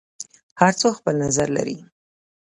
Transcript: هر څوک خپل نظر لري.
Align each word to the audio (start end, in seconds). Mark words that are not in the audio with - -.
هر 0.59 0.71
څوک 0.79 0.93
خپل 0.99 1.15
نظر 1.25 1.47
لري. 1.57 1.77